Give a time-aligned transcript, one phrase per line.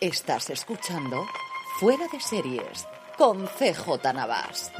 [0.00, 1.26] Estás escuchando
[1.80, 4.70] Fuera de Series con CJ Navas.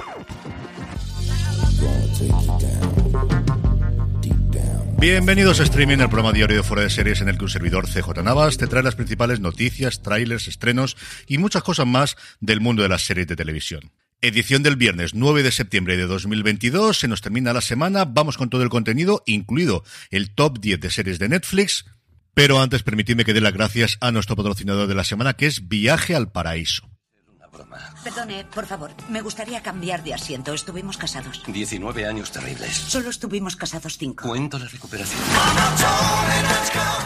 [4.99, 7.87] Bienvenidos a Streaming, el programa diario de Fuera de Series en el que un servidor
[7.87, 10.97] CJ Navas te trae las principales noticias, trailers, estrenos
[11.27, 13.93] y muchas cosas más del mundo de las series de televisión.
[14.23, 18.49] Edición del viernes 9 de septiembre de 2022, se nos termina la semana, vamos con
[18.49, 21.85] todo el contenido, incluido el top 10 de series de Netflix,
[22.37, 25.69] pero antes permitidme que dé las gracias a nuestro patrocinador de la semana, que es
[25.69, 26.87] Viaje al Paraíso.
[28.05, 30.53] Perdone, por favor, me gustaría cambiar de asiento.
[30.53, 31.43] Estuvimos casados.
[31.47, 32.77] 19 años terribles.
[32.77, 34.29] Solo estuvimos casados cinco.
[34.29, 35.19] Cuento la recuperación.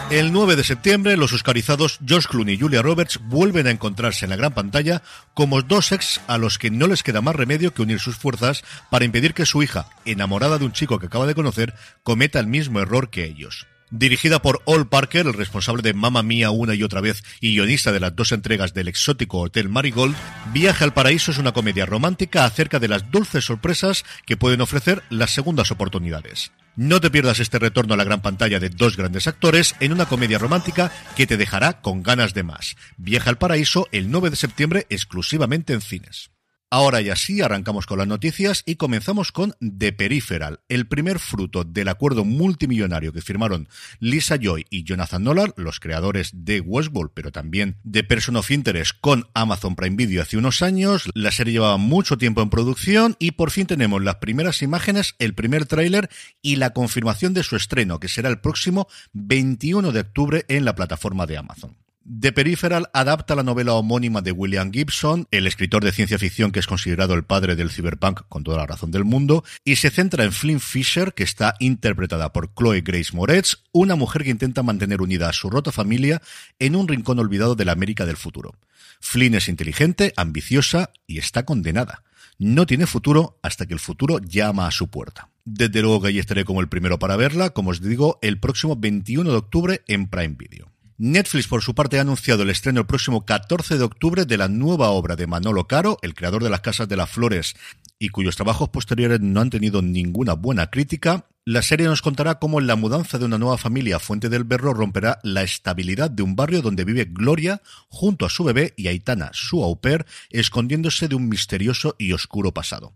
[0.09, 4.31] El 9 de septiembre, los oscarizados George Clooney y Julia Roberts vuelven a encontrarse en
[4.31, 5.01] la gran pantalla
[5.33, 8.63] como dos ex a los que no les queda más remedio que unir sus fuerzas
[8.89, 12.47] para impedir que su hija, enamorada de un chico que acaba de conocer, cometa el
[12.47, 13.65] mismo error que ellos.
[13.91, 17.91] Dirigida por Ol Parker, el responsable de Mamma Mía una y otra vez y guionista
[17.91, 20.15] de las dos entregas del exótico Hotel Marigold,
[20.53, 25.03] Viaje al Paraíso es una comedia romántica acerca de las dulces sorpresas que pueden ofrecer
[25.09, 26.53] las segundas oportunidades.
[26.77, 30.05] No te pierdas este retorno a la gran pantalla de dos grandes actores en una
[30.05, 32.77] comedia romántica que te dejará con ganas de más.
[32.95, 36.31] Viaje al Paraíso el 9 de septiembre exclusivamente en cines.
[36.73, 41.65] Ahora ya sí, arrancamos con las noticias y comenzamos con The Peripheral, el primer fruto
[41.65, 43.67] del acuerdo multimillonario que firmaron
[43.99, 48.93] Lisa Joy y Jonathan Nolan, los creadores de Westworld, pero también de Person of Interest
[49.01, 51.09] con Amazon Prime Video hace unos años.
[51.13, 55.33] La serie llevaba mucho tiempo en producción y por fin tenemos las primeras imágenes, el
[55.33, 56.09] primer tráiler
[56.41, 60.73] y la confirmación de su estreno, que será el próximo 21 de octubre en la
[60.73, 61.80] plataforma de Amazon.
[62.03, 66.59] The Peripheral adapta la novela homónima de William Gibson, el escritor de ciencia ficción que
[66.59, 70.23] es considerado el padre del cyberpunk con toda la razón del mundo, y se centra
[70.23, 74.99] en Flynn Fisher, que está interpretada por Chloe Grace Moretz, una mujer que intenta mantener
[75.03, 76.23] unida a su rota familia
[76.57, 78.55] en un rincón olvidado de la América del futuro.
[78.99, 82.03] Flynn es inteligente, ambiciosa y está condenada.
[82.39, 85.29] No tiene futuro hasta que el futuro llama a su puerta.
[85.45, 88.75] Desde luego que ahí estaré como el primero para verla, como os digo, el próximo
[88.75, 90.70] 21 de octubre en Prime Video.
[91.03, 94.47] Netflix, por su parte, ha anunciado el estreno el próximo 14 de octubre de la
[94.47, 97.55] nueva obra de Manolo Caro, el creador de Las Casas de las Flores
[97.97, 101.25] y cuyos trabajos posteriores no han tenido ninguna buena crítica.
[101.43, 104.75] La serie nos contará cómo la mudanza de una nueva familia a Fuente del Berro
[104.75, 109.31] romperá la estabilidad de un barrio donde vive Gloria junto a su bebé y Aitana,
[109.33, 112.93] su au pair, escondiéndose de un misterioso y oscuro pasado.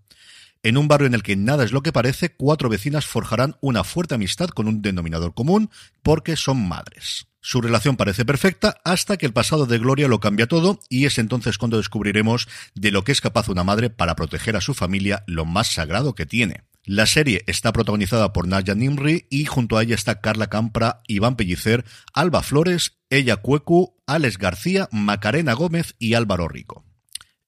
[0.62, 3.84] En un barrio en el que nada es lo que parece, cuatro vecinas forjarán una
[3.84, 5.72] fuerte amistad con un denominador común
[6.04, 7.26] porque son madres.
[7.48, 11.20] Su relación parece perfecta hasta que el pasado de Gloria lo cambia todo y es
[11.20, 15.24] entonces cuando descubriremos de lo que es capaz una madre para proteger a su familia
[15.28, 16.64] lo más sagrado que tiene.
[16.86, 21.36] La serie está protagonizada por Naya Nimri y junto a ella está Carla Campra, Iván
[21.36, 26.84] Pellicer, Alba Flores, Ella Cuecu, Alex García, Macarena Gómez y Álvaro Rico.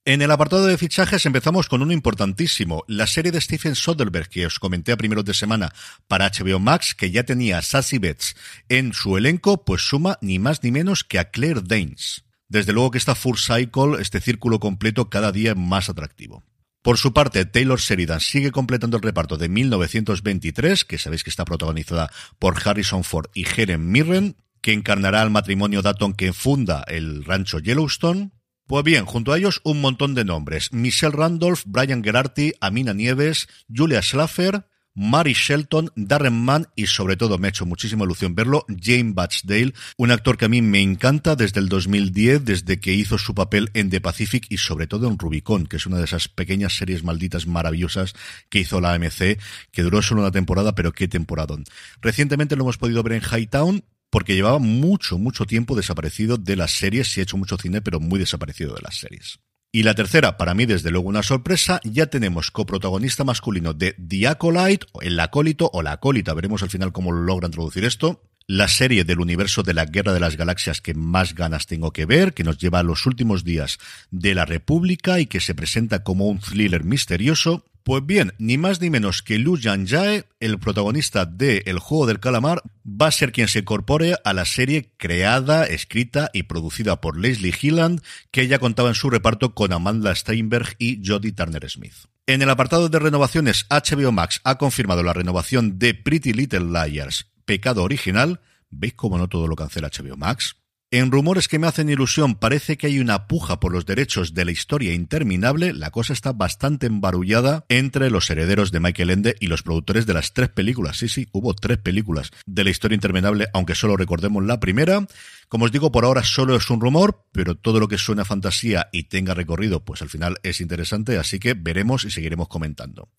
[0.07, 4.45] En el apartado de fichajes empezamos con uno importantísimo, la serie de Stephen Soderbergh que
[4.45, 5.73] os comenté a primeros de semana
[6.07, 8.37] para HBO Max, que ya tenía a Sassy Betts
[8.69, 12.23] en su elenco, pues suma ni más ni menos que a Claire Danes.
[12.47, 16.41] Desde luego que esta Full Cycle, este círculo completo, cada día es más atractivo.
[16.81, 21.43] Por su parte, Taylor Sheridan sigue completando el reparto de 1923, que sabéis que está
[21.43, 22.09] protagonizada
[22.39, 27.59] por Harrison Ford y Helen Mirren, que encarnará al matrimonio Datton que funda el rancho
[27.59, 28.31] Yellowstone.
[28.67, 30.73] Pues bien, junto a ellos un montón de nombres.
[30.73, 37.37] Michelle Randolph, Brian Gerarty, Amina Nieves, Julia Schlaffer, Mary Shelton, Darren Mann y sobre todo
[37.37, 41.37] me ha hecho muchísima ilusión verlo, Jane Batchdale, un actor que a mí me encanta
[41.37, 45.17] desde el 2010, desde que hizo su papel en The Pacific y sobre todo en
[45.17, 48.15] Rubicon, que es una de esas pequeñas series malditas maravillosas
[48.49, 49.39] que hizo la AMC,
[49.71, 51.63] que duró solo una temporada, pero qué temporadón.
[52.01, 56.71] Recientemente lo hemos podido ver en Hightown, porque llevaba mucho, mucho tiempo desaparecido de las
[56.71, 59.39] series, sí ha hecho mucho cine, pero muy desaparecido de las series.
[59.71, 64.27] Y la tercera, para mí desde luego una sorpresa, ya tenemos coprotagonista masculino de The
[64.29, 68.69] Acolyte, el acólito o la acólita, veremos al final cómo lo logran traducir esto, la
[68.69, 72.33] serie del universo de la Guerra de las Galaxias que más ganas tengo que ver,
[72.33, 73.77] que nos lleva a los últimos días
[74.09, 77.65] de la República y que se presenta como un thriller misterioso.
[77.87, 82.19] Pues bien, ni más ni menos que Lu Jae, el protagonista de El juego del
[82.19, 87.17] calamar, va a ser quien se incorpore a la serie creada, escrita y producida por
[87.17, 91.93] Leslie Hilland, que ya contaba en su reparto con Amanda Steinberg y Jodie Turner Smith.
[92.25, 97.31] En el apartado de renovaciones, HBO Max ha confirmado la renovación de Pretty Little Liars,
[97.45, 98.41] Pecado Original.
[98.69, 100.57] ¿Veis cómo no todo lo cancela HBO Max?
[100.89, 104.45] En rumores que me hacen ilusión, parece que hay una puja por los derechos de
[104.45, 105.73] la historia interminable.
[105.73, 110.13] La cosa está bastante embarullada entre los herederos de Michael Ende y los productores de
[110.13, 110.95] las tres películas.
[110.95, 115.05] Sí, sí, hubo tres películas de la historia interminable, aunque solo recordemos la primera.
[115.49, 118.87] Como os digo, por ahora solo es un rumor, pero todo lo que suena fantasía
[118.93, 123.09] y tenga recorrido, pues al final es interesante, así que veremos y seguiremos comentando.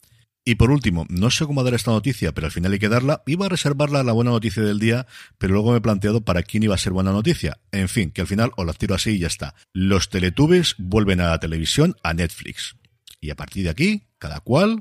[0.48, 3.22] Y por último, no sé cómo dar esta noticia, pero al final hay que darla.
[3.26, 5.06] Iba a reservarla a la buena noticia del día,
[5.36, 7.60] pero luego me he planteado para quién iba a ser buena noticia.
[7.70, 9.54] En fin, que al final os la tiro así y ya está.
[9.74, 12.76] Los Teletubbies vuelven a la televisión, a Netflix.
[13.20, 14.80] Y a partir de aquí, cada cual,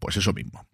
[0.00, 0.68] pues eso mismo.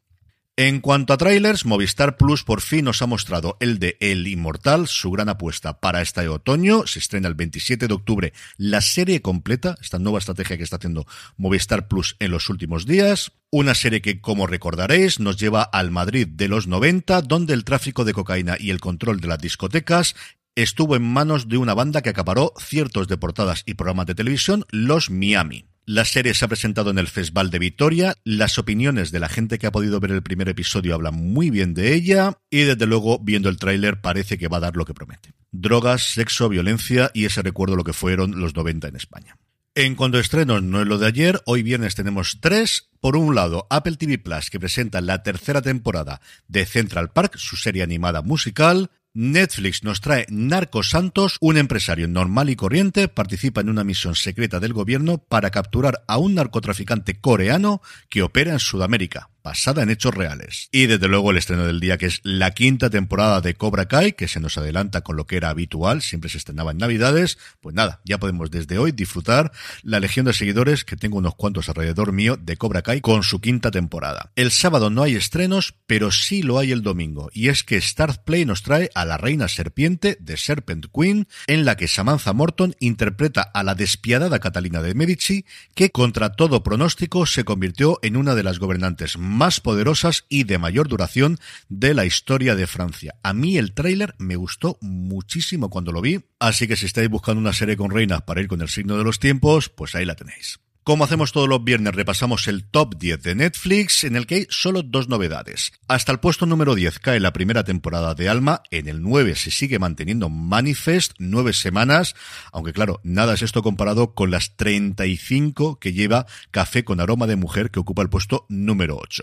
[0.59, 4.87] En cuanto a trailers, Movistar Plus por fin nos ha mostrado el de El Inmortal,
[4.87, 6.87] su gran apuesta para este otoño.
[6.87, 11.07] Se estrena el 27 de octubre la serie completa, esta nueva estrategia que está haciendo
[11.39, 13.33] Movistar Plus en los últimos días.
[13.51, 18.05] Una serie que, como recordaréis, nos lleva al Madrid de los 90, donde el tráfico
[18.05, 20.15] de cocaína y el control de las discotecas
[20.55, 24.67] estuvo en manos de una banda que acaparó ciertos de portadas y programas de televisión,
[24.71, 25.72] los Miami.
[25.85, 28.15] La serie se ha presentado en el Festival de Vitoria.
[28.23, 31.75] Las opiniones de la gente que ha podido ver el primer episodio hablan muy bien
[31.75, 32.39] de ella.
[32.51, 35.35] Y desde luego, viendo el tráiler, parece que va a dar lo que promete.
[35.51, 39.39] Drogas, sexo, violencia y ese recuerdo lo que fueron los 90 en España.
[39.75, 42.91] En cuanto a estrenos, no es lo de ayer, hoy viernes tenemos tres.
[43.01, 47.57] Por un lado, Apple TV Plus, que presenta la tercera temporada de Central Park, su
[47.57, 48.91] serie animada musical.
[49.15, 54.59] Netflix nos trae Narcos Santos, un empresario normal y corriente participa en una misión secreta
[54.59, 60.15] del gobierno para capturar a un narcotraficante coreano que opera en Sudamérica basada en hechos
[60.15, 60.69] reales.
[60.73, 64.13] Y desde luego el estreno del día, que es la quinta temporada de Cobra Kai,
[64.13, 67.75] que se nos adelanta con lo que era habitual, siempre se estrenaba en Navidades, pues
[67.75, 69.53] nada, ya podemos desde hoy disfrutar
[69.83, 73.41] la legión de seguidores, que tengo unos cuantos alrededor mío, de Cobra Kai con su
[73.41, 74.31] quinta temporada.
[74.37, 78.23] El sábado no hay estrenos, pero sí lo hay el domingo, y es que Star
[78.25, 82.75] Play nos trae a la reina serpiente de Serpent Queen, en la que Samantha Morton
[82.81, 88.35] interpreta a la despiadada Catalina de Medici, que contra todo pronóstico se convirtió en una
[88.35, 91.39] de las gobernantes más poderosas y de mayor duración
[91.69, 93.15] de la historia de Francia.
[93.23, 97.41] A mí el tráiler me gustó muchísimo cuando lo vi, así que si estáis buscando
[97.41, 100.15] una serie con reinas para ir con el signo de los tiempos, pues ahí la
[100.15, 100.61] tenéis.
[100.85, 104.47] Como hacemos todos los viernes, repasamos el top 10 de Netflix, en el que hay
[104.51, 105.71] solo dos novedades.
[105.87, 109.53] Hasta el puesto número 10 cae la primera temporada de Alma, en el 9 se
[109.53, 112.17] sigue manteniendo Manifest, nueve semanas,
[112.51, 117.37] aunque claro, nada es esto comparado con las 35 que lleva Café con aroma de
[117.37, 119.23] mujer, que ocupa el puesto número 8.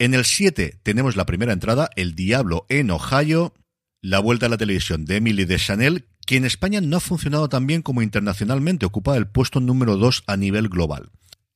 [0.00, 3.54] En el 7 tenemos la primera entrada, El Diablo en Ohio,
[4.02, 7.48] la vuelta a la televisión de Emily de Chanel, que en España no ha funcionado
[7.48, 11.08] tan bien como internacionalmente, ocupa el puesto número 2 a nivel global.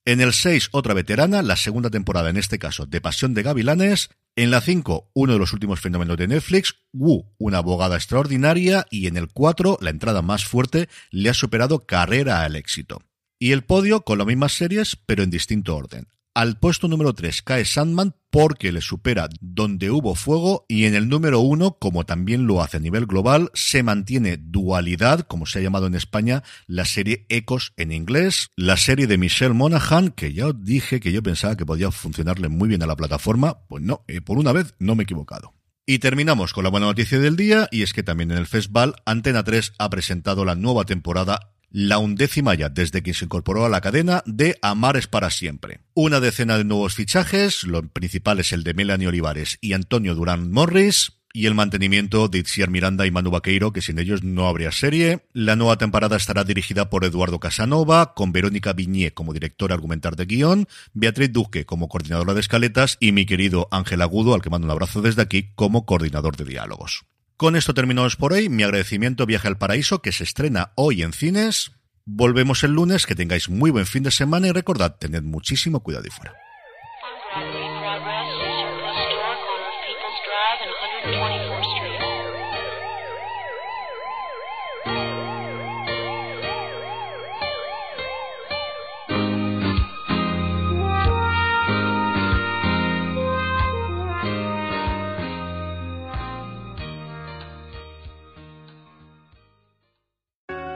[0.06, 4.08] En el 6, otra veterana, la segunda temporada en este caso de Pasión de Gavilanes.
[4.34, 8.86] En la 5, uno de los últimos fenómenos de Netflix, Wu, una abogada extraordinaria.
[8.90, 13.02] Y en el 4, la entrada más fuerte, le ha superado Carrera al éxito.
[13.38, 16.08] Y el podio con las mismas series, pero en distinto orden.
[16.34, 21.10] Al puesto número 3 cae Sandman porque le supera Donde hubo fuego y en el
[21.10, 25.62] número 1, como también lo hace a nivel global, se mantiene Dualidad, como se ha
[25.62, 30.46] llamado en España, la serie Ecos en inglés, la serie de Michelle Monaghan, que ya
[30.46, 34.02] os dije que yo pensaba que podía funcionarle muy bien a la plataforma, pues no,
[34.08, 35.52] eh, por una vez no me he equivocado.
[35.84, 38.94] Y terminamos con la buena noticia del día, y es que también en el festival
[39.04, 43.68] Antena 3 ha presentado la nueva temporada la undécima ya desde que se incorporó a
[43.68, 45.80] la cadena de Amares para siempre.
[45.94, 50.52] Una decena de nuevos fichajes, lo principal es el de Melanie Olivares y Antonio Durán
[50.52, 54.70] Morris, y el mantenimiento de Itziar Miranda y Manu Vaqueiro, que sin ellos no habría
[54.70, 55.24] serie.
[55.32, 60.26] La nueva temporada estará dirigida por Eduardo Casanova, con Verónica Viñé como directora argumentar de
[60.26, 64.66] guion, Beatriz Duque como coordinadora de escaletas y mi querido Ángel Agudo, al que mando
[64.66, 67.06] un abrazo desde aquí, como coordinador de diálogos.
[67.42, 68.48] Con esto terminamos por hoy.
[68.48, 71.72] Mi agradecimiento Viaje al Paraíso, que se estrena hoy en cines.
[72.04, 76.04] Volvemos el lunes, que tengáis muy buen fin de semana y recordad, tened muchísimo cuidado
[76.06, 76.36] y fuera.